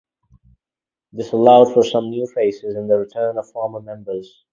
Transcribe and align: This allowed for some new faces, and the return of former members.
This 1.13 1.31
allowed 1.31 1.75
for 1.75 1.83
some 1.83 2.09
new 2.09 2.25
faces, 2.25 2.73
and 2.75 2.89
the 2.89 2.97
return 2.97 3.37
of 3.37 3.51
former 3.51 3.81
members. 3.81 4.45